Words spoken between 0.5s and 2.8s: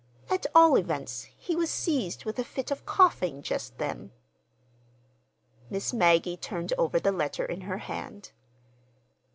all events, he was seized with a fit